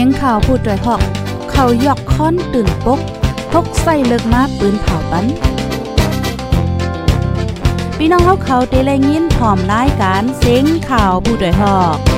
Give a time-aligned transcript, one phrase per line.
[0.00, 1.02] สียงข่าวผู้ด้วยหอก
[1.50, 3.00] เขายอกค้อนตื่นปก
[3.52, 5.24] พกใส่เลิกมาปืนเผาปัน
[7.96, 12.17] พี่น้องเขาเขาเตะแลยินพร้อมรายการเสียงข่าวผู้ด้วยหอก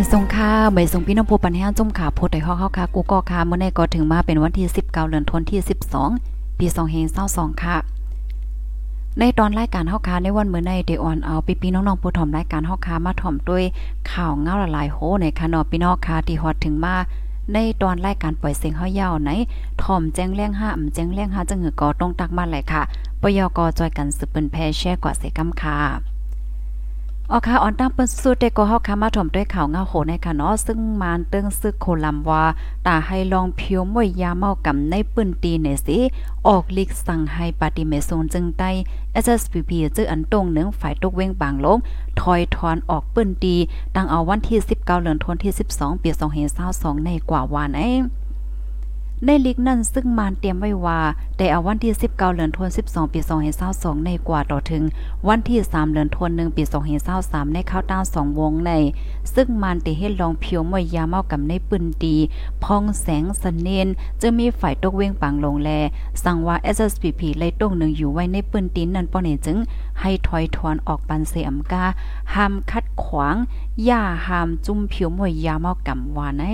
[0.00, 5.62] ใบทรงค่าใบทรงพี่น้องผู้ปันแห้งจุ่มขาโพดได้ฮอกเฮาค่ะกูก็ค่ะเมื่อในก็ถึงมาเป็นวันที่ 19เดือนธันวาคม
[6.16, 6.66] 12 ปี
[7.14, 7.76] 2522ค่ะ
[9.18, 13.64] ในตอนรายการเฮาค่ะในวันเมื้อในเดออนเอาพี่พี่น้องๆผู้ถ่อมรายการเฮาค่ะมาถ่อมด้วย
[14.12, 16.94] ข่าวเงาละลายโหในค่ะเนาะพี่น้องค่ะที่ฮอดถึงมา
[17.52, 19.30] ในตอนรายการปล่อยเสียงเฮายาวไหน
[19.82, 22.82] ถ่อมแจ้งแรงห้าอำแจ้งแรงห้าจังหือก็ต้องตักมาเลยค่ะ
[23.20, 26.09] ปยกจอยกันสืบเปิ้นแพแช่กว่าเสกำค่ะ
[27.32, 32.44] ออค่ะออนตั้งเปิ้นสุดเดก็เฮาค่ะมาถมด้วยข่าวเงาโหในค่ะเนาะซึ่งมานเติ้งซึกโคลัมว่า
[32.86, 35.98] ตาให้ลองเพียวมวยยาเมากำในปื้นตีเนี่ยสิ
[36.46, 38.70] ออกลิกสั่งให้ปฏิเมโซนจึงใต้
[39.24, 41.78] SSPP จื้ออันตรงหนึ่งฝ่ายตกเว้งบางลง
[42.20, 43.56] ถอยถอนออกปื้นตี
[43.96, 46.10] ตั้งเอาวันที่ 19เดือนธันวาคมที่ 12 ปี
[46.58, 47.88] 2522ในกว่าวานไอ้
[49.26, 51.00] ในลิกนั้นซึ่งมานเตรียมไว้ว่า
[51.38, 53.20] ได้เอาวันที่ 19เดือนธันวาคม12 ปี
[53.62, 54.82] 2522ในกว่าต่อถึง
[55.28, 56.62] วันที่ 3เดือนธันวาคม1ปี
[57.08, 58.72] 2523ในข้าวต้า2วงใน
[59.34, 62.16] ซึ่งมานติเฮ็ดลองเพียวมวยยาเมากับในปืนดี
[62.64, 63.88] พองแสงสนเนน
[64.22, 65.70] จะมีฝ่ายตกเว้งปังลงแล
[66.24, 69.58] สั่งว่า SSPP เลยตรงหนึ่งอยู่ไว้ในปืนตีนนั้นป้อนี่จึง
[70.00, 71.84] ให้ถอยถอนออกปันเสียมกา
[72.34, 73.36] ห้ามคัดขวาง
[73.84, 76.44] อย่าห้ามจุ่มเพียวมวยยาเมากำว่าใน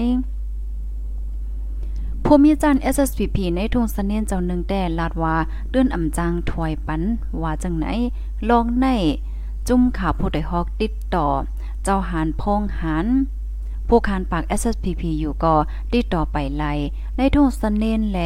[2.28, 5.37] ผู้มีจัน SSPP ในทุ่งสะเนียนเจ้าหนึ่งแต่ลาดว่า
[5.70, 7.03] เดือนอำจางถวยปัน
[7.42, 7.87] ว่าจังไหน
[8.48, 8.87] ลองใน
[9.69, 11.26] จุ่มข่าวผู้ใดฮอกติดต่อ
[11.84, 13.06] เจ้าหานพงหาน
[13.88, 15.54] ผู้คานปาก SSPP อยู่ก็
[15.92, 16.65] ติดต่อไปไล
[17.16, 18.19] ในทุ่งสะเนียนแล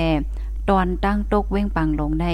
[0.70, 2.26] ตอนตั้งตกเว้งปังลงใน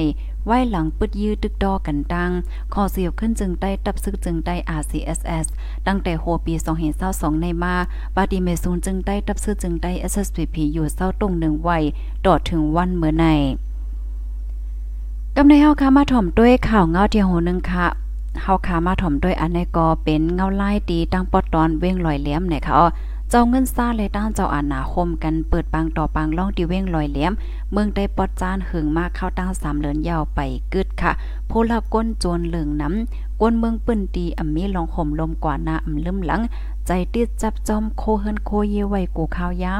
[0.46, 2.30] ไว้หลังปึดยื้อตึกดอกันตั้ง
[2.72, 5.46] ขอเสียบขึ้นจึงได้ตับซึกจึงได้ RCSS
[5.86, 6.54] ตั้งแต่โฮปี
[6.98, 7.74] 2022ในมา
[8.16, 11.78] ปาติเมซูนจึงได้ตับซึกจึงได้ SSPP อยู่เศร้าตรงหนึ่งไว้
[12.26, 13.24] ต่อถึงวันเมื่อใน
[15.36, 17.86] กำในเฮาค่ะมาถ่อมด้วยข่าวเงาเที่ยวโหนึงค่ะ
[18.42, 22.74] เฮาค่ะมาถ่อมด้วยอันในก็เป็นเงาไล่ตีตั้งปอดตอนเว้งลอยเหลี่ยมเนี่ยค่ะ
[23.30, 27.32] เจ้าเงินซ่าเลยต้านเจ้าอานาคมกันเปิดปังต่อปังล่องดีเว้งลอยเหลี่ยม
[27.72, 30.40] เมืองได้ปอดจานหึงมากเข้าตั้งสามเหลือนยาวไป
[30.72, 31.12] กึดค่ะ
[31.50, 36.42] ผู้ละก้นโจรเหลืองน้ำก้นเมืองปื้นตีอ่ำมีลองห่มลมกว่าหน้าอ่ำลืมหลัง
[36.86, 39.74] ใจติดจับจอมโคเฮินโคเยไว้กูข้าวย้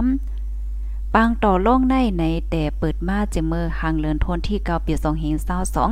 [0.54, 5.90] ำปางต่อล่องในในแต่เปิดมาเจเมอร์หางเลินทนที่เกาปีสองเฮงเศร้าสอง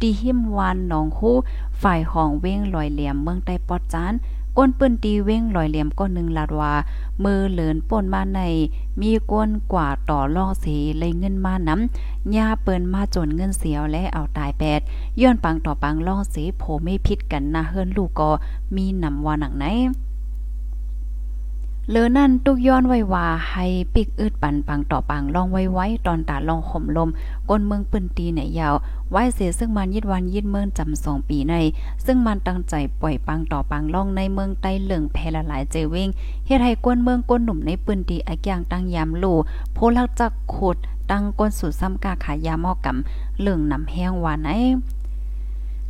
[0.00, 1.36] ตีหิมวานหนองฮู้
[1.82, 4.12] ฝ่ายห้องเว้งลอยเหลี่ยมเมืองใต้ปอดจาน
[4.56, 6.72] ก้นปืนตีเว้งลอยเหลี่ยมก้นหนึ่งลาดว่า
[7.24, 8.40] มือเหลินป่นมาใน
[9.00, 14.80] มีก้นกว่าต่อล่อสีเลยเงินมาน้ำยาเปิ้นมาจนเงินเสียวและเอาตายแปด
[15.20, 18.30] ย้อนปังต่อปังล่อสีโผไม่พิษกันนะเฮิรนลูกก็
[18.76, 19.66] มีนำว่าหนังไหน
[21.90, 27.10] เลือนั่นตุกย้อนไว้ว่าให้ปิกอึดปันปังต่อปังลองไว้ไว้ตอนตาลองห่มลม
[27.48, 28.74] ก้นเมืองปืนตีเนี่ยยาว
[29.10, 31.54] ไว้เสียซึ่งมันยิดวันยิดเมืองจำสองปีใน
[32.04, 36.08] ซึ่งมันตั้งใจปล่อยปังต่อปังลองในเมืองใต้เหลืองแพละหลายเจวิง
[36.46, 39.36] เฮ็ดให้ก้นเมืองก้นหนุ่มในปืนตีอักอย่างตั้งยามลู่
[39.74, 40.76] โพลักจักขุด
[41.10, 44.50] ตั้งก้นสุดซ้ำกาขายยาหม้อกำเหลืองนำแห้งวานไหน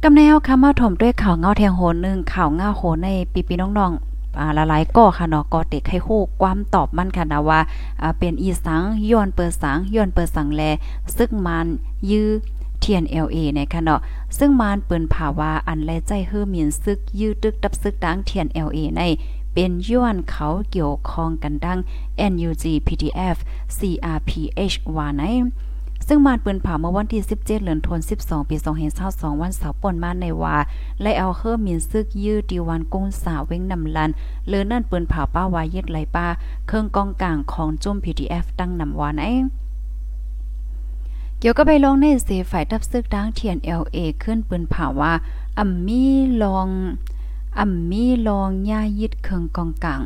[0.02, 4.15] กำแนวคำมาถมด้วยข่าวเงาแทงโหนึงข่าวเงาโหในปีปีน้องๆ
[4.56, 7.60] ละลายก็ค่ะเนาะก็เต็กให้ฮู้ความตอบมันค่ะนะว่า
[8.18, 10.62] เป็นอีสังย้อนเปิดสังย้อนเปิดสังแล
[11.16, 11.66] ซึ่งมัน
[12.10, 12.28] ยื้อ
[12.82, 14.00] TNLA นะคะเนาะ
[14.38, 19.02] ซึ่งมานเปิ้นภาวะอันแลใจเฮือมีนซึก ยื้อตึกตับซึกดัง TNLA ใน
[19.52, 21.78] เป็นย้อนเขาเกี่ยวข้องกันดัง
[22.32, 23.36] NUG PDF
[23.76, 25.22] CRPH ว่าไหน
[26.08, 28.56] ซึ่งมานปืนเผาเมื่อวันที่ 17 เดือนธันวาคม 12 ปี
[28.98, 30.56] 2522วันเสาร์ป่นมาในว่า
[31.02, 34.10] และเอาเฮอมินซึกยื้อดีวันกุ้งสาวเว้งนำลัน
[34.48, 36.26] เลือนั่นปืนเผาป้าวายึดไหลป้า
[36.66, 39.26] เครื่องกองกลางของจุ่ม PDF ตั้งนำวานไอ
[41.38, 45.12] เกี่ยวก็ไปลองในเสฝ่ายทับซึกดังเทียน LA ขึ้นปืนเผาว่า
[45.58, 46.04] อัมมี
[46.42, 46.68] ลอง
[47.60, 50.00] อัมมีลองย่ายึดเครื่องกองกลาง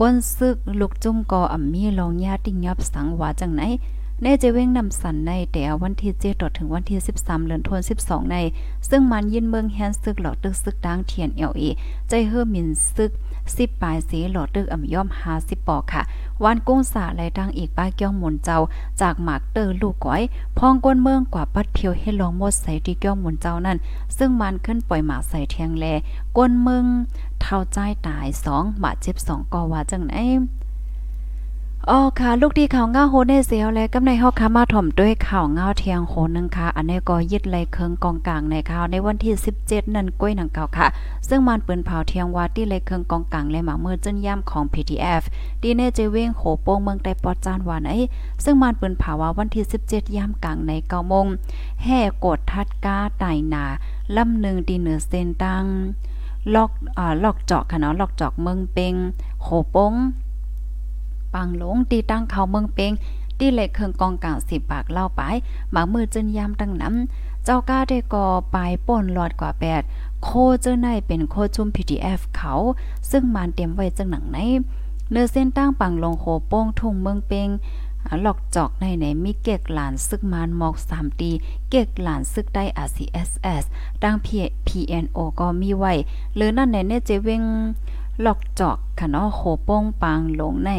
[0.00, 3.62] ก้นซึกลูกจุ่มกออัมมีลองย่าติงยับสังว่าจังไหน
[4.26, 8.36] ในเจเว้งนำสันในแต่วันที่7ต่อถึงวันที่ 13เดือนธันวาคม12 ใน
[8.88, 11.62] ซึ่งมันยินเมืองแฮนซึกหลอดตึกซึกดังเทียนเอลเอ
[12.08, 13.10] ใจเฮอมินซึก
[13.44, 16.02] 10ปลายสีหลอดตึกอ่ำย่อม50ปอกค่ะ
[16.44, 18.58] วันกุ้งสาไหลดังอีกป้าเกี้ยวหมุนเจ้า
[19.00, 20.22] จากหมากเตอร์ลูกก้อย
[20.58, 23.78] พองก้นเมืองกว่าปัดเพียวให้ลองหมดใส่ที่เกี้ยวหมุนเจ้านั่น
[24.16, 25.84] ซึ่งมันขึ้นปล่อยหมาใส่เทียงแล
[26.36, 26.84] ก้นเมือง
[27.40, 30.14] เท่าใจตาย2บาดเจ็บ2ก็ว่าจังไหน
[31.90, 40.86] อ๋อค่ะ ลูกดีข่าวง้าโฮเนเซียวและกำในเฮาค่ะมาถ่อมด้วยข่าวง้าเทียงโหนึงค่ะ อันนี้ก็ยึดไลเคิงกองกลางในข่าวในวันที่ 17 นั่นก้อยหนังเก่าค่ะ
[41.28, 45.22] ซึ่งมันปืนเผาเทียงวาที่ไลเคิงกองกลางและหมาเมื่อจนย่ำของ PTF
[45.62, 47.90] ดีเนเจเวงโหโป้งเมืองใต้ปอจานว่าไหน
[48.44, 51.26] ซึ่งมันปืนเผาว่าวันที่ 17 ย่ำกลางใน9โมง
[51.84, 53.64] แห่กดทัดก้าไตนา
[54.16, 55.64] ลำหนึ่งดีเหนือเส้นตัง
[56.54, 58.94] ลอกอ่าลอกเจาะค่ะเนาะลอกเจาะเมืองเปง
[59.42, 59.94] โหโป้ง
[61.34, 62.92] ปังหลงตีตั้งเขาเมืองเปง
[63.38, 65.22] ตีเหล็กเครื่องกองกลางสิบปากเล่าไป
[65.72, 69.82] หมามือจนยามตั้งน้ำเจ้าก้าได้ก่อปลายป่นหลอดกว่าแปด
[70.22, 70.28] โค
[70.62, 72.52] เจ้าในเป็นโคจุ่ม PDF เขา
[73.10, 74.38] ซึ่งมันเตรียมไว้จังหนังไหน
[75.10, 77.48] เนื้อเส้นตั้งปังลงโหโป้งทุ่งเมืองเปง
[78.22, 81.30] หลอกจอกในไหนมีเกกหลานซึกมานหมอก3ตี
[81.70, 83.64] เกกหลานซึกได้ RCSS
[84.02, 84.14] ดัง
[84.68, 85.92] PNO ก็มีไว้
[86.34, 87.42] หรือนั่นในเนเจเวง
[88.22, 90.70] หลอกจอกค่ะเนาะโหโป้งปังลงใน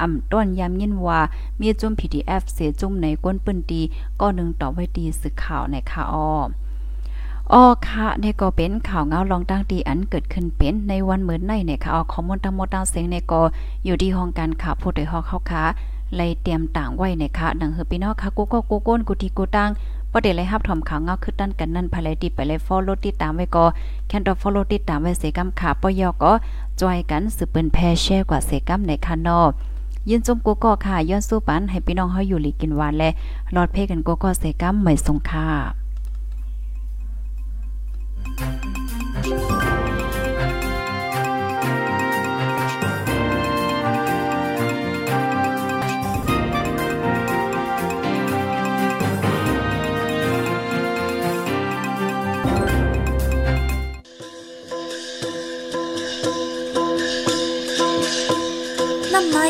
[0.00, 1.20] อ่ำต้นยามยินว่า
[1.60, 3.82] มีจุ่ม PDF เสียจุ่มในก้นปืนดี
[4.20, 6.30] ก็นึงต่อไว้ดีสึกข่าวในค่ะอ้อ
[7.52, 13.40] อ๋อค่ะนี่ก็เป็นข่าวเงาลองตั้งดีอันเกิดขึ้นเป็นในวันเหมือนในเนี่ยค่ะอาข้อมูลทั้งหมดตั้งเสียงในก็
[13.84, 15.64] อยู่ที่ห้องการข่าวผู้โดยฮอเข้าค่ะ
[16.16, 19.70] เลยเตรียมต่างไว้ในค่ะดังเฮอพี่น้องค่ะกูก็กูก้นกูทีกูตั้ง
[20.12, 23.64] ประเดี๋ยวเลยรับถอมข่าวเงาขึ้นด้านกันนั่นภายเลยดีไปเลย follow ติดตามไว้ก็
[24.08, 26.32] แคนดอ follow ติดตามไว้เสกำขาปยอก็
[26.80, 29.40] จอยกันสืบเป็นแพร่แชร์กว่าเสกำในคานอ
[30.10, 33.10] ยินจมกูก็ค่ะย้อนสู้ปันให้พี่น้องเฮาอยู่หลีกินหวานและ
[33.54, 35.48] รอดเพกันกูก็เสกัมเหมยสงค่า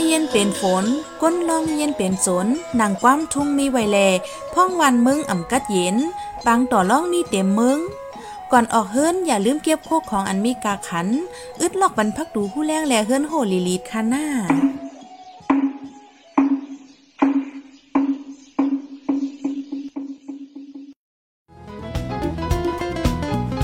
[0.07, 0.85] เย็นเป็นฝน
[1.23, 2.47] ก้นลองเย็นเป็นสน
[2.81, 3.99] นางความทุ่งมีไวแล
[4.55, 5.97] พ่องวันมึงอ่ำกัดเย็น
[6.47, 7.79] ปางต่อล่องมีเต็มมึง
[8.53, 11.07] ก่อนออกเฮิรนอย่าลืมเก็บโคกของอันมีกาขัน
[11.61, 14.27] อึดลอกบรรพักดูผู้แรงแลเฮิรนโหลีลีดคาหน้า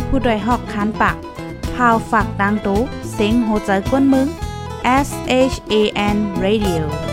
[0.09, 1.17] ผู้ดยหอกคันปาก
[1.75, 2.81] พาวฝากดังตู้
[3.13, 4.29] เซ็งโหใจก้นมึง
[4.85, 7.12] S H A N Radio